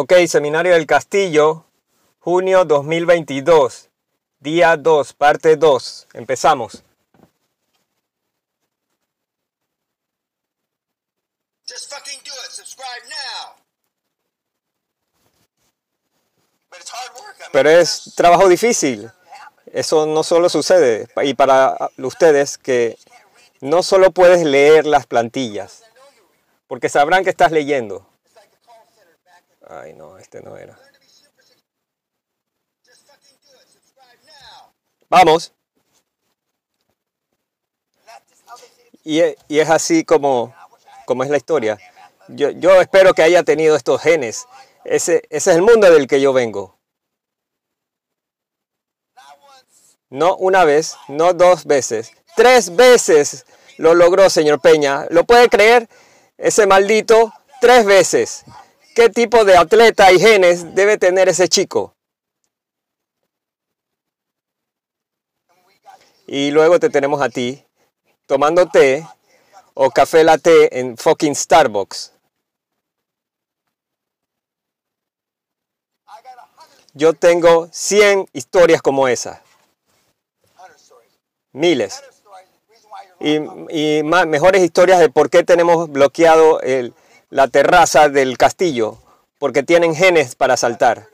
[0.00, 1.64] Ok, Seminario del Castillo,
[2.20, 3.88] junio 2022,
[4.38, 6.06] día 2, parte 2.
[6.12, 6.84] Empezamos.
[11.68, 12.50] Just fucking do it.
[12.52, 13.56] Subscribe now.
[16.70, 17.34] But it's hard work.
[17.34, 19.10] I mean, Pero es trabajo difícil.
[19.72, 21.08] Eso no solo sucede.
[21.24, 22.96] Y para ustedes que
[23.60, 25.82] no solo puedes leer las plantillas,
[26.68, 28.07] porque sabrán que estás leyendo.
[29.68, 30.78] Ay, no, este no era.
[35.10, 35.52] Vamos.
[39.04, 40.54] Y e- es así como,
[41.22, 41.78] es la historia.
[42.28, 44.46] Yo, yo espero que haya tenido estos genes.
[44.84, 46.78] Ese, ese es el mundo del que yo vengo.
[50.10, 52.12] No una vez, no dos veces.
[52.36, 53.44] Tres veces
[53.76, 55.06] lo logró, señor Peña.
[55.10, 55.88] ¿Lo puede creer?
[56.38, 58.44] Ese maldito, tres veces.
[58.98, 61.94] ¿Qué tipo de atleta y genes debe tener ese chico?
[66.26, 67.64] Y luego te tenemos a ti
[68.26, 69.06] tomando té
[69.74, 72.12] o café latte en fucking Starbucks.
[76.92, 79.44] Yo tengo 100 historias como esa.
[80.58, 81.12] hundred stories.
[81.52, 82.02] Miles.
[83.20, 86.92] Y, y más, mejores historias de por qué tenemos bloqueado el-
[87.30, 88.98] la terraza del castillo.
[89.38, 91.08] Porque tienen genes para saltar.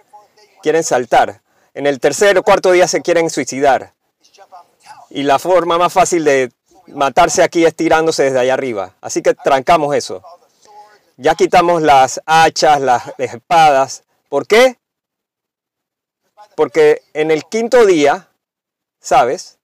[0.62, 1.43] Quieren saltar.
[1.75, 3.93] En el tercer o cuarto día se quieren suicidar.
[5.11, 6.51] Y la forma más fácil de
[6.87, 8.95] matarse aquí es tirándose desde allá arriba.
[9.01, 10.23] Así que trancamos eso.
[11.17, 14.05] Ya quitamos las hachas, las espadas.
[14.29, 14.79] ¿Por qué?
[16.57, 18.29] Porque en el quinto día,
[19.01, 19.58] ¿sabes?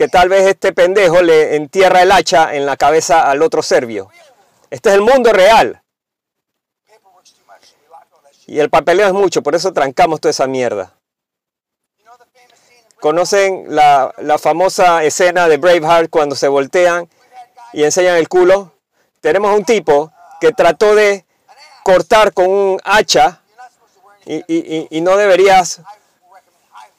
[0.00, 4.10] Que tal vez este pendejo le entierra el hacha en la cabeza al otro serbio.
[4.70, 5.82] Este es el mundo real.
[8.46, 10.94] Y el papeleo es mucho, por eso trancamos toda esa mierda.
[12.98, 17.06] ¿Conocen la, la famosa escena de Braveheart cuando se voltean
[17.74, 18.72] y enseñan el culo?
[19.20, 20.10] Tenemos un tipo
[20.40, 21.26] que trató de
[21.84, 23.42] cortar con un hacha
[24.24, 25.82] y, y- y- no deberías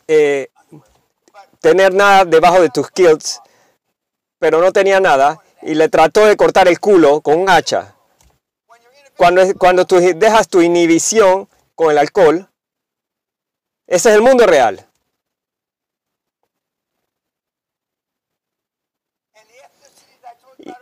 [0.08, 0.50] eh,
[1.62, 3.40] tener nada debajo de tus kilts,
[4.40, 7.96] pero no tenía nada y le trató de cortar el culo con un hacha.
[9.16, 12.50] Cuando, cuando tú dejas tu inhibición con el alcohol,
[13.86, 14.88] ese es el mundo real.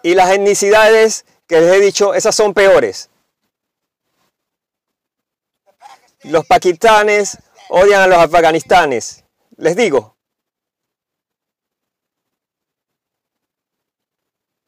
[0.03, 3.09] Y, las etnicidades que les he dicho, esas son peores.
[6.23, 7.37] Los pakistanes
[7.69, 9.23] odian a los afganistanes.
[9.57, 10.15] Les digo,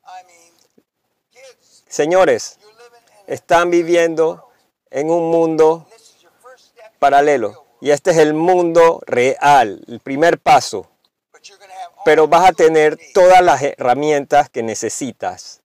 [0.04, 0.52] I mean
[1.32, 2.58] kids señores,
[3.28, 4.50] están viviendo
[4.90, 5.86] en un mundo
[7.00, 7.66] paralelo.
[7.82, 10.88] Y este es el mundo real, el primer paso.
[12.06, 15.62] Pero vas a tener todas las herramientas que necesitas.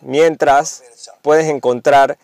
[0.00, 0.82] Mientras
[1.22, 2.18] puedes encontrar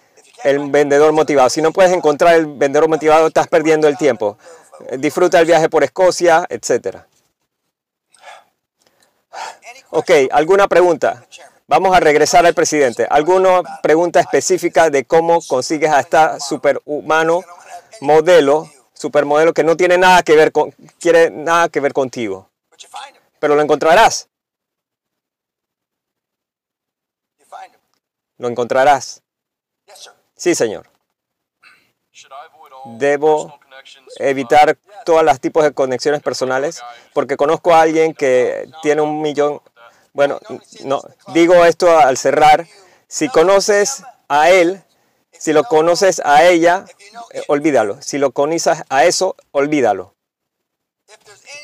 [0.44, 1.50] el vendedor motivado.
[1.50, 4.38] Si no puedes encontrar el vendedor motivado, estás perdiendo el tiempo.
[4.98, 6.98] Disfruta el viaje por Escocia, etc.
[9.90, 11.24] Ok, ¿alguna pregunta?
[11.68, 13.06] Vamos a regresar al presidente.
[13.10, 17.42] ¿Alguna pregunta específica de cómo consigues a esta superhumano
[18.00, 22.48] modelo, supermodelo que no tiene nada que ver con, quiere nada que ver contigo?
[23.40, 24.28] Pero lo encontrarás,
[28.38, 29.22] lo encontrarás.
[30.36, 30.88] Sí, señor.
[32.98, 33.58] Debo
[34.18, 36.82] evitar todos los tipos de conexiones personales
[37.12, 39.60] porque conozco a alguien que tiene un millón.
[40.16, 40.40] Bueno,
[40.84, 41.02] no,
[41.34, 42.66] digo esto al cerrar.
[43.06, 44.82] Si conoces a él,
[45.30, 46.86] si lo conoces a ella,
[47.32, 48.00] eh, olvídalo.
[48.00, 50.14] Si lo conoces a eso, olvídalo.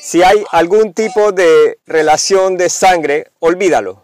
[0.01, 4.03] Si hay algún tipo de relación de sangre, olvídalo.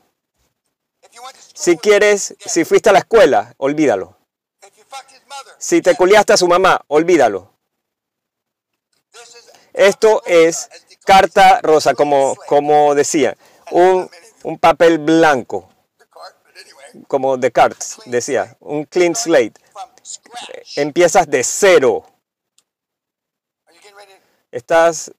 [1.54, 4.18] Si quieres, si fuiste a la escuela, olvídalo.
[5.60, 7.54] Si te culiaste a su mamá, olvídalo.
[9.74, 10.70] Esto es
[11.06, 13.38] carta rosa, como, como decía,
[13.70, 14.10] un,
[14.44, 15.70] un papel blanco,
[17.08, 19.54] como Descartes decía, un clean slate.
[20.76, 22.04] Empiezas de cero.
[24.52, 25.12] Estás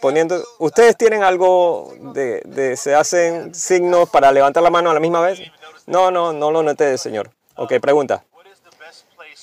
[0.00, 0.42] poniendo...
[0.58, 5.40] ¿Ustedes tienen algo de, se hacen signos para levantar la mano a la misma vez?
[5.86, 7.30] No, no, no lo noté, señor.
[7.56, 8.24] Ok, pregunta.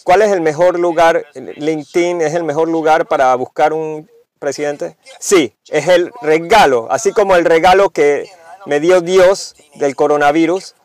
[0.04, 1.26] ¿Cuál es el mejor lugar?
[1.34, 4.10] LinkedIn es el mejor lugar para buscar un
[4.40, 4.98] presidente.
[5.20, 8.30] Sí, es el regalo, así como el regalo que
[8.66, 10.76] me dio Dios del coronavirus,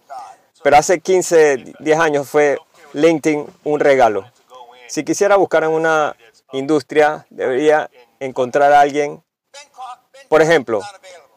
[0.62, 2.58] pero hace 15, 10 años fue
[2.93, 4.31] LinkedIn un regalo.
[4.88, 6.17] Si quisiera buscar en una
[6.52, 9.23] industria, debería encontrar a alguien.
[10.29, 10.81] Por ejemplo.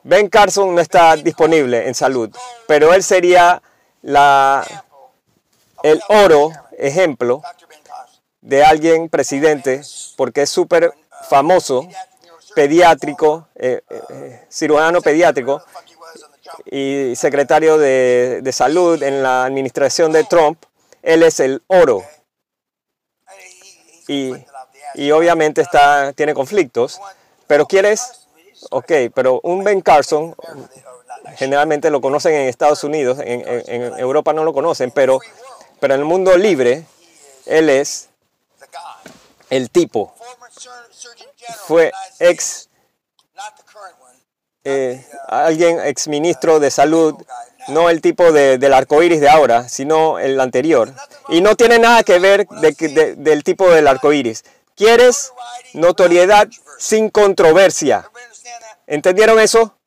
[0.06, 2.30] Ben Carson no está disponible en salud,
[2.68, 3.62] pero él sería
[4.01, 4.65] la,
[5.81, 7.42] el oro, ejemplo,
[8.42, 9.81] de alguien presidente,
[10.18, 10.94] porque es súper
[11.28, 11.88] famoso,
[12.56, 15.64] pediátrico, eh, eh, cirujano pediátrico
[16.70, 20.62] y secretario de, de salud en la administración de Trump.
[21.02, 22.04] Él es el oro
[24.08, 24.34] y,
[24.96, 27.00] y obviamente está, tiene conflictos,
[27.48, 28.28] pero quieres,
[28.70, 30.36] ok, pero un Ben Carson,
[31.38, 35.20] generalmente lo conocen en Estados Unidos, en, en- en Europa no lo conocen, pero,
[35.80, 36.86] pero en el mundo libre,
[37.46, 38.10] él es
[39.50, 40.14] el tipo.
[41.68, 42.70] Fue ex,
[44.64, 47.16] eh, alguien ex ministro de salud,
[47.70, 50.94] no el tipo de, del arco iris de ahora, sino el anterior.
[51.30, 54.44] Y no tiene nada que ver de de- del tipo del arco iris.
[54.76, 55.32] ¿Quieres
[55.74, 56.48] notoriedad
[56.78, 58.10] sin controversia?
[58.88, 59.78] ¿Entendieron eso?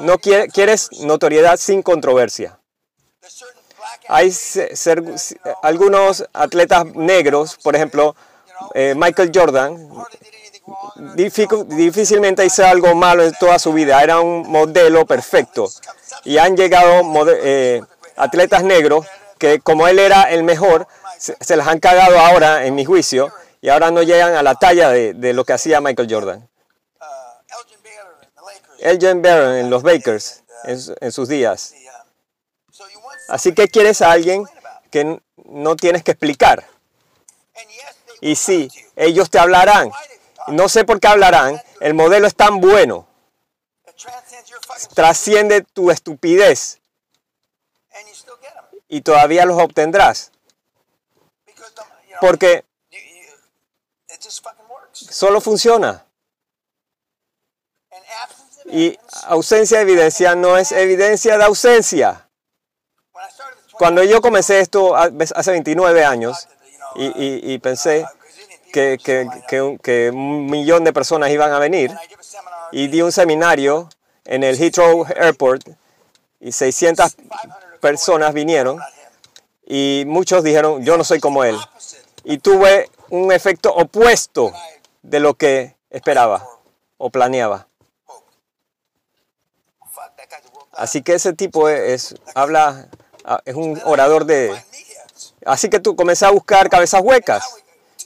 [0.00, 2.60] No quiere- quieres notoriedad sin controversia.
[4.08, 5.02] Hay ser-
[5.62, 8.14] algunos atletas negros, por ejemplo,
[8.74, 9.88] eh, Michael Jordan,
[11.14, 15.68] difícilmente hizo algo malo en toda su vida, era un modelo perfecto.
[16.24, 17.82] Y han llegado eh,
[18.16, 19.06] atletas negros
[19.38, 20.86] que como él era el mejor,
[21.18, 24.54] se, se las han cagado ahora en mi juicio y ahora no llegan a la
[24.54, 26.48] talla de, de lo que hacía Michael Jordan.
[28.78, 31.74] Elgin Baron en los Bakers en, en sus días.
[33.28, 34.44] Así que quieres a alguien
[34.90, 36.64] que no tienes que explicar.
[38.20, 39.90] Y sí, ellos te hablarán.
[40.48, 41.60] No sé por qué hablarán.
[41.80, 43.06] El modelo es tan bueno.
[44.94, 46.80] Trasciende tu estupidez
[48.88, 50.32] y todavía los obtendrás.
[52.20, 52.64] Porque
[54.92, 56.04] solo funciona.
[58.66, 62.28] Y ausencia de evidencia no es evidencia de ausencia.
[63.12, 66.48] When I started this 20 Cuando yo comencé esto hace 29 años
[66.98, 68.06] y, pensé
[68.72, 68.98] que,
[69.62, 71.92] un, que un millón de personas iban a venir
[72.72, 73.88] y di un seminario
[74.24, 75.68] en el Heathrow Airport
[76.40, 78.78] y 600 500 personas vinieron
[79.66, 81.56] y muchos dijeron, yo no soy como él.
[82.24, 84.52] Y tuve un efecto opuesto
[85.02, 86.46] de lo que esperaba
[86.98, 87.68] o planeaba.
[90.72, 92.88] Así que ese tipo es, habla,
[93.24, 94.54] ah, es un orador de...
[95.46, 97.44] Así que tú comencé a buscar cabezas huecas.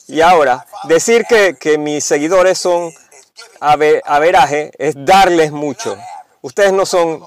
[0.06, 5.96] Y ahora, decir que, que mis seguidores son It's giving ave- averaje es darles mucho.
[6.42, 7.25] Ustedes no son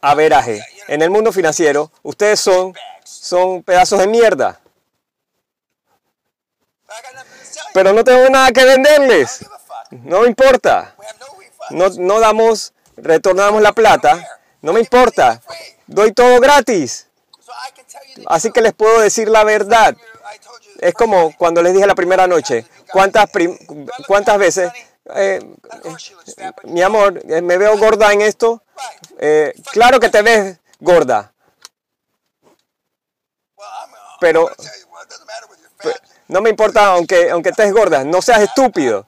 [0.00, 0.62] averaje.
[0.88, 2.74] En el mundo financiero, ustedes son,
[3.04, 4.60] son pedazos de mierda.
[7.72, 9.44] Pero no tengo nada que venderles.
[9.90, 10.94] No me importa.
[11.70, 14.40] No, no damos, retornamos la plata.
[14.62, 15.40] No me importa.
[15.86, 17.03] Doy todo gratis.
[18.26, 19.96] Así que les puedo decir la verdad.
[20.80, 23.30] Es como cuando les dije la primera noche, ¿cuántas,
[24.06, 24.72] cuántas veces,
[25.14, 28.62] eh, but mi amor, eh, me veo gorda en esto?
[29.18, 31.32] Eh, claro que te ves gorda,
[34.20, 34.50] pero
[36.28, 39.06] no me importa aunque, aunque estés gorda, no seas estúpido.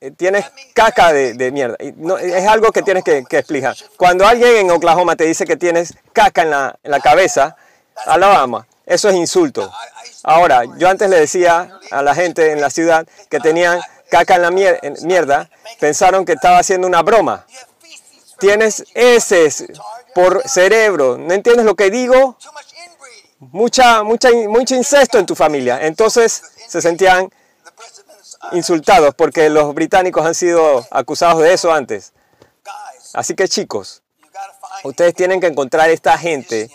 [0.00, 1.76] Eh, Tienes caca de, mierda.
[1.80, 1.94] Y
[2.32, 3.76] es algo que tienes que, explicar.
[3.96, 7.56] Cuando alguien en Oklahoma te dice que tienes caca en la, cabeza,
[8.06, 9.70] Alabama, eso es insulto.
[10.22, 14.42] Ahora, yo antes le decía a la gente en la ciudad que tenían caca en
[14.42, 15.50] la mierda,
[15.80, 17.46] pensaron que estaba haciendo una broma.
[18.38, 19.64] Tienes heces
[20.14, 21.18] por cerebro.
[21.18, 22.36] ¿No entiendes lo que digo?
[23.38, 25.78] Mucha, mucha, mucho incesto en tu familia.
[25.82, 27.30] Entonces se sentían
[28.52, 32.12] insultados porque los británicos han sido acusados de eso antes.
[33.12, 34.02] Así que chicos,
[34.82, 36.70] ustedes tienen que encontrar esta gente.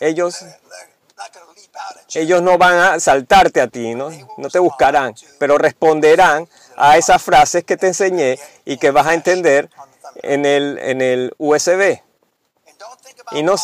[0.00, 0.44] Ellos,
[2.14, 4.10] ellos no van a saltarte a ti, ¿no?
[4.36, 9.14] No te buscarán, pero responderán a esas frases que te enseñé y que vas a
[9.14, 9.70] entender
[10.16, 12.00] en el, en el USB.
[13.32, 13.54] Y no,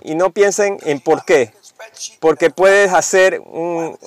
[0.00, 1.52] y no piensen en por qué.
[2.20, 3.98] Porque puedes hacer un,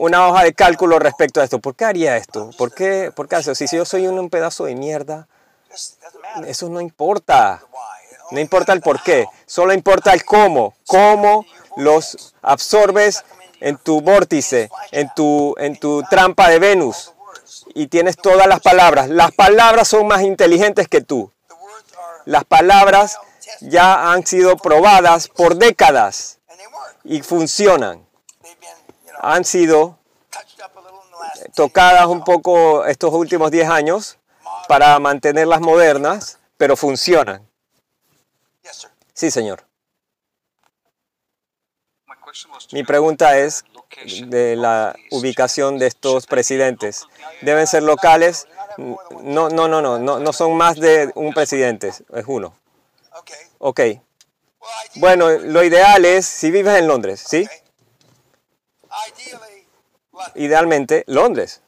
[0.00, 1.58] una hoja de cálculo respecto a esto.
[1.58, 2.50] ¿Por qué haría esto?
[2.56, 3.42] ¿Por qué, por qué?
[3.42, 5.28] Si yo soy un, pedazo de mierda,
[6.46, 7.62] eso no importa.
[8.30, 10.74] No importa el por qué, solo importa el cómo.
[10.86, 13.24] Cómo los absorbes
[13.60, 17.12] en tu vórtice, en tu, en tu trampa de Venus.
[17.74, 19.08] Y tienes todas las palabras.
[19.08, 21.32] Las palabras son más inteligentes que tú.
[22.24, 23.18] Las palabras
[23.60, 26.38] ya han sido probadas por décadas
[27.04, 28.05] y funcionan.
[29.22, 29.96] Last 10
[31.54, 34.18] tocadas un poco estos últimos 10 años
[34.68, 37.46] para mantenerlas modernas, pero funcionan.
[39.12, 39.64] Sí, señor.
[42.72, 43.64] Mi pregunta es
[44.26, 47.06] de la ubicación de estos presidentes.
[47.40, 48.46] ¿Deben ser locales?
[48.76, 52.54] No, no, no, no, no, no son más de un presidente, es uno.
[53.12, 53.36] Okay.
[53.58, 53.80] Ok.
[54.96, 57.48] Bueno, lo ideal es, si vives en Londres, ¿sí?
[60.34, 61.60] Idealmente, Londres.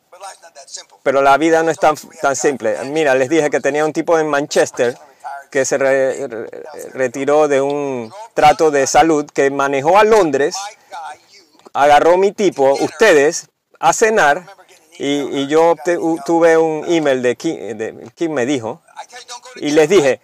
[1.02, 2.76] Pero la vida no es tan, tan simple.
[2.86, 4.96] Mira, les dije que tenía un tipo en Manchester
[5.50, 6.50] que se re- re-
[6.92, 10.56] retiró de un trato de salud que manejó a Londres,
[11.72, 13.48] agarró mi tipo, ustedes,
[13.80, 14.44] a cenar
[14.98, 15.74] y, yo
[16.26, 18.82] tuve un email de Kim, de Kim me dijo
[19.56, 20.20] y les dije,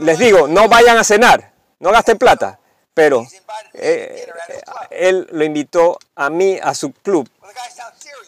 [0.00, 2.59] les digo, no vayan a cenar, no gasten plata,
[3.00, 3.26] pero
[3.72, 4.28] eh,
[4.90, 7.26] él lo invitó a mí a su club,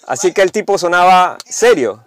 [0.06, 2.02] así que el tipo sonaba serio.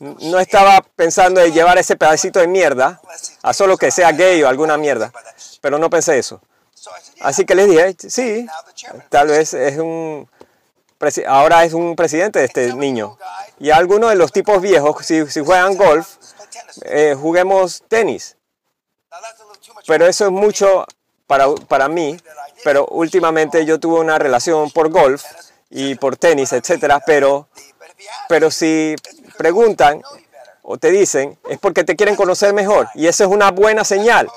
[0.00, 3.00] No estaba pensando en llevar ese pedacito de mierda
[3.42, 5.12] a solo que sea gay o alguna mierda,
[5.60, 6.40] pero no pensé eso.
[7.20, 8.46] Así que les dije, sí,
[9.10, 10.30] tal vez es un,
[11.26, 13.18] ahora es un presidente de este niño.
[13.58, 16.14] Y algunos de los tipos viejos, si, si juegan golf,
[16.84, 18.36] eh, juguemos tenis.
[19.86, 20.86] Pero eso es mucho
[21.28, 22.16] para, para mí,
[22.64, 25.22] pero últimamente yo tuve una relación por golf
[25.70, 27.46] y por tenis, etcétera, pero,
[28.28, 28.96] pero si
[29.36, 30.02] preguntan
[30.62, 32.88] o te dicen, es porque te quieren conocer mejor.
[32.94, 34.28] Y eso es una buena señal.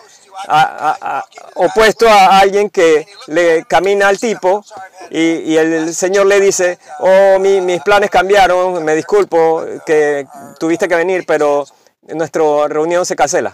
[0.48, 4.64] A- a- a- opuesto a alguien que le camina al tipo
[5.10, 10.26] y, y el señor le dice, oh, mi- mis planes cambiaron, me disculpo que
[10.58, 11.66] tuviste que venir, pero
[12.08, 13.52] nuestra reunión se cancela.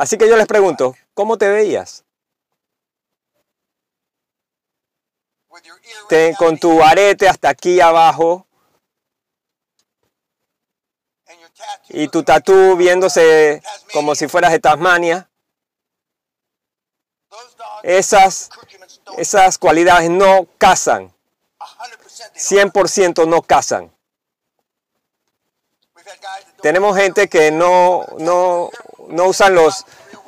[0.00, 2.06] Así que yo les pregunto, ¿cómo te veías?
[6.38, 8.46] con tu arete hasta aquí abajo
[11.90, 15.28] y tu tatú viéndose como si fueras de Tasmania.
[17.82, 18.48] Esas,
[19.18, 21.12] esas cualidades no casan.
[22.34, 22.74] 100% they don't.
[22.74, 23.92] 100% no casan.
[26.62, 28.70] Tenemos gente que no, no,
[29.10, 29.84] no usan los,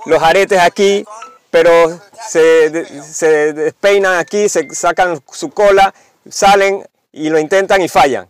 [0.06, 1.04] los aretes aquí,
[1.50, 5.92] pero se, se despeinan aquí, se sacan su cola,
[6.28, 8.28] salen y lo intentan y fallan.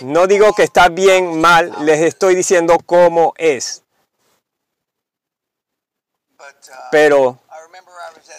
[0.00, 3.82] No digo que está bien, mal, les estoy diciendo cómo es.
[6.90, 7.38] Pero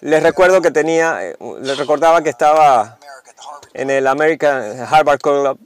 [0.02, 1.20] les recuerdo que tenía,
[1.62, 2.98] les recordaba que estaba
[3.74, 5.60] en el American Harvard Club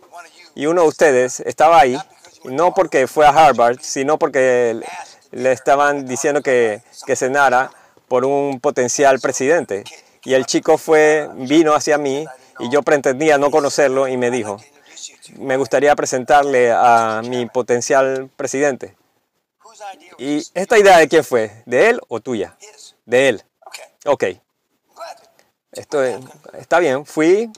[0.56, 1.98] y uno de ustedes estaba ahí,
[2.44, 4.80] no porque fue a Harvard, sino porque
[5.32, 7.72] le estaban diciendo que, que cenara
[8.08, 9.84] por un potencial presidente.
[10.24, 12.26] Y el chico fue, vino hacia mí
[12.60, 14.58] y yo pretendía no conocerlo y me dijo,
[15.38, 18.96] me gustaría presentarle a mi potencial presidente.
[20.18, 21.64] ¿Y esta idea de quién fue?
[21.66, 22.56] ¿De él o tuya?
[23.06, 23.44] De él.
[24.06, 24.26] Ok,
[25.72, 26.20] esto es-
[26.60, 27.06] está bien.
[27.06, 27.50] Fui,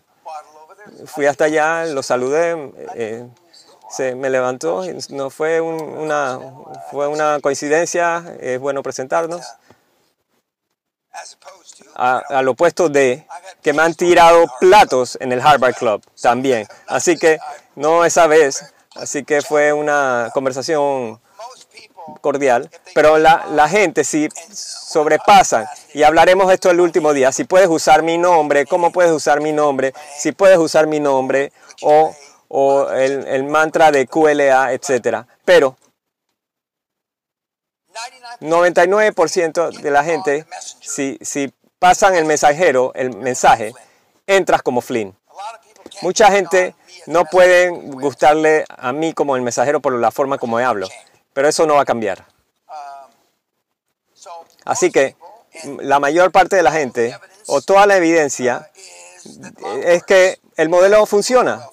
[1.05, 3.27] fui hasta allá, lo saludé, eh,
[3.95, 6.39] se me levantó, no fue un- una,
[6.91, 9.45] fue una coincidencia, es bueno presentarnos,
[11.95, 13.27] a- al opuesto de
[13.61, 16.67] que me han tirado platos en el Harvard Club también.
[16.87, 17.37] Así que
[17.75, 21.21] no esa vez, así que fue una conversación
[22.21, 27.43] cordial, pero la, la gente si sobrepasan, y hablaremos de esto el último día, si
[27.45, 32.13] puedes usar mi nombre, cómo puedes usar mi nombre, si puedes usar mi nombre, o,
[32.55, 35.25] o el, el mantra de QLA, etcétera.
[35.43, 35.75] Pero
[38.39, 40.45] 99 99% de la gente,
[40.79, 43.73] si, si pasan el mensajero, el mensaje,
[44.27, 45.17] entras como Flynn.
[46.03, 46.75] Mucha gente
[47.07, 50.87] no puede gustarle a mí como el mensajero por la forma como hablo,
[51.33, 52.23] pero eso no va a cambiar.
[54.63, 55.15] Así que
[55.79, 57.17] la mayor parte de la gente,
[57.47, 58.69] o toda la evidencia,
[59.83, 61.67] es que el modelo funciona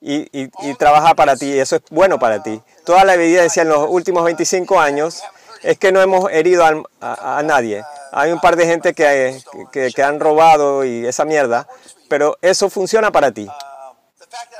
[0.00, 2.60] y, y- y trabaja para ti, y eso es bueno para ti.
[2.84, 5.22] Toda la evidencia en los últimos 25 años
[5.62, 7.84] es que no hemos herido al- a, a nadie.
[8.12, 9.40] Hay un par de gente que,
[9.72, 11.66] que, que han robado y esa mierda,
[12.08, 13.48] pero eso funciona para ti.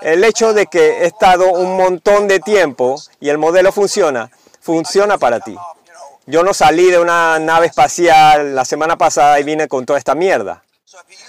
[0.00, 4.30] El hecho de que he estado un montón de tiempo y el modelo funciona,
[4.60, 5.56] funciona para ti.
[6.26, 10.14] Yo no salí de una nave espacial la semana pasada y vine con toda esta
[10.14, 10.62] mierda.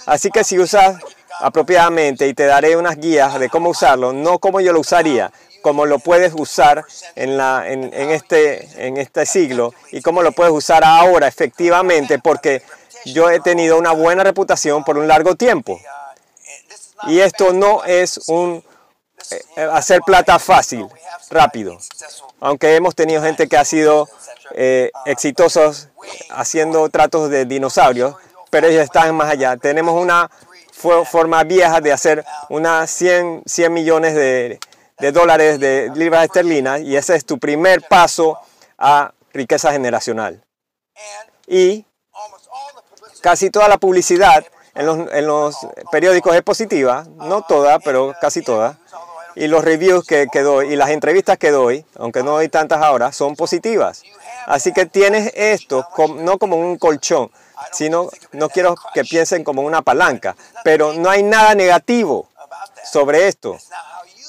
[0.06, 1.00] Así que si usas
[1.40, 5.32] apropiadamente y te daré unas guías de cómo usarlo, no como yo lo usaría,
[5.62, 6.84] como lo puedes usar
[7.16, 12.62] en, la, en, este, en este siglo y cómo lo puedes usar ahora efectivamente, porque
[13.04, 15.80] yo he tenido una buena reputación por un largo tiempo.
[17.06, 18.62] Y esto no es un
[19.30, 20.86] eh, hacer plata fácil,
[21.30, 21.78] rápido.
[22.40, 24.08] Aunque hemos tenido gente que ha sido
[24.54, 25.88] eh, exitosos
[26.30, 28.16] haciendo tratos de dinosaurios,
[28.50, 29.56] pero ellos están más allá.
[29.56, 30.30] Tenemos una
[30.82, 34.58] fo- forma vieja de hacer unas 100, 100 millones de,
[34.98, 38.38] de dólares de libras esterlinas y ese es tu primer paso
[38.78, 40.42] a riqueza generacional.
[41.46, 41.84] Y
[43.20, 44.44] casi toda la publicidad
[44.74, 45.56] en los, en los
[45.90, 48.78] periódicos es positiva, no toda, pero casi toda.
[49.36, 52.82] Y los reviews que, que doy y las entrevistas que doy, aunque no doy tantas
[52.82, 54.02] ahora, son positivas.
[54.46, 57.30] Así que tienes esto no como un colchón,
[57.72, 62.28] sino no quiero que piensen como una palanca, pero no hay nada negativo
[62.90, 63.58] sobre esto.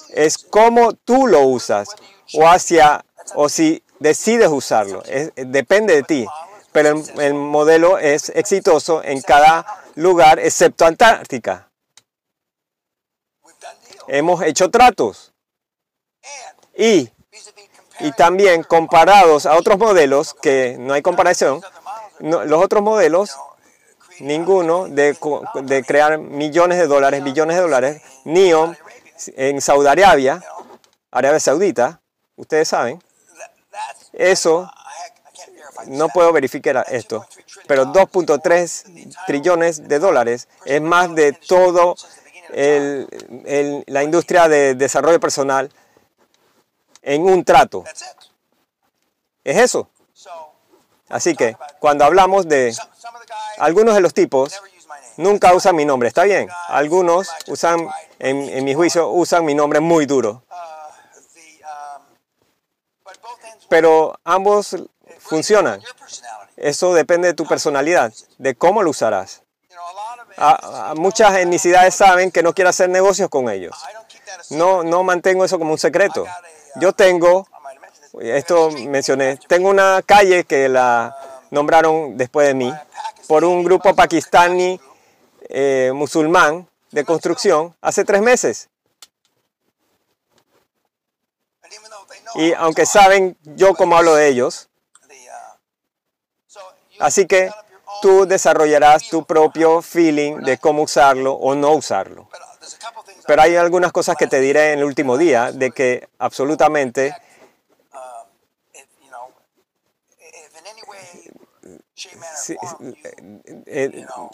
[0.10, 1.90] Es cómo tú lo usas
[2.34, 5.04] o hacia o si decides usarlo.
[5.36, 6.26] Depende de ti.
[6.72, 11.70] Pero el, el modelo es exitoso en cada lugar excepto Antártica.
[14.08, 15.34] Hemos hecho tratos
[16.78, 17.12] y
[18.02, 21.62] y también comparados a otros modelos que no hay comparación,
[22.22, 23.38] no- los otros modelos,
[24.20, 25.18] ninguno de,
[25.64, 28.76] de crear millones de dólares, billones de dólares, NEOM
[29.36, 30.44] en Saudi Arabia,
[31.12, 32.02] Arabia Saudita,
[32.36, 33.02] ustedes saben,
[34.14, 34.72] eso
[35.88, 37.26] no puedo verificar esto,
[37.68, 41.96] pero 2.3 trillones de dólares es más de todo
[42.54, 45.72] el- la industria de desarrollo personal
[47.02, 47.84] en un trato.
[49.44, 49.90] Es eso.
[51.12, 52.76] Así que cuando hablamos de
[53.58, 54.62] algunos de los tipos,
[55.18, 56.50] nunca usan mi nombre, está bien.
[56.68, 57.88] Algunos usan,
[58.20, 60.44] en, mi juicio, usan mi nombre muy duro.
[63.70, 64.76] Pero ambos
[65.20, 65.82] funcionan.
[66.58, 69.42] Eso depende de tu personalidad, de cómo lo usarás.
[70.96, 73.76] Muchas etnicidades saben que no quiero hacer negocios con ellos.
[74.50, 76.26] No, no mantengo eso como un secreto.
[76.76, 77.48] Yo tengo,
[78.20, 81.16] esto mencioné, tengo una calle que la
[81.50, 82.74] nombraron después de mí
[83.28, 84.80] por un grupo pakistaní
[85.50, 88.70] eh, musulmán de construcción hace tres meses.
[92.36, 94.70] Y aunque saben yo cómo hablo de ellos,
[97.00, 97.52] así que
[98.02, 102.30] tú desarrollarás tu propio feeling de cómo usarlo o no usarlo.
[103.28, 107.16] Pero hay algunas cosas que te diré en el último día de que absolutamente,
[112.36, 112.58] si,
[113.66, 114.30] eh, uh,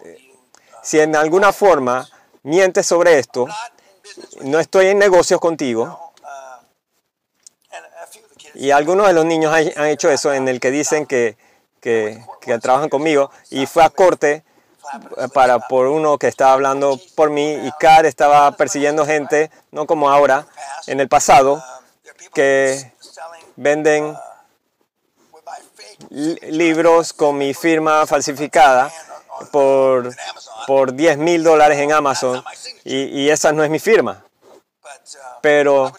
[0.94, 2.08] en alguna forma
[2.44, 3.48] mientes sobre esto,
[4.42, 6.28] no estoy en negocios contigo, uh,
[8.56, 11.38] y algunos de los niños han, hecho eso en el que dicen que,
[11.80, 14.44] que, que trabajan conmigo, y fue a corte
[15.34, 20.10] para por uno que estaba hablando por mí, y Car estaba persiguiendo gente, no como
[20.10, 20.48] ahora,
[20.88, 21.62] en el pasado, um,
[22.34, 24.18] que selling venden
[26.10, 28.92] libros con mi firma falsificada
[29.52, 30.16] por,
[30.66, 32.44] por 10 mil dólares en Amazon
[32.84, 34.24] y, y esa no es mi firma.
[35.42, 35.94] Pero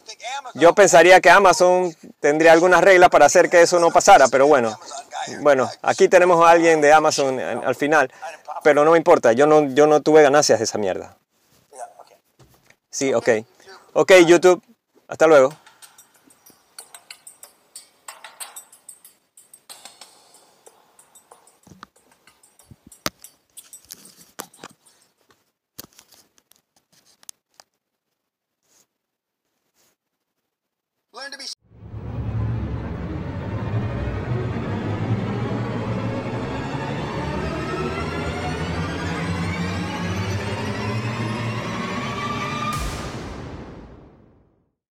[0.54, 4.78] yo pensaría que Amazon tendría algunas reglas para hacer que eso no pasara, pero bueno,
[5.40, 8.10] bueno, aquí tenemos a alguien de Amazon al al final,
[8.62, 11.16] pero no me importa, yo no, yo no tuve ganancias de esa mierda.
[12.90, 13.28] Sí, ok.
[13.92, 14.62] Ok, YouTube,
[15.06, 15.52] hasta luego.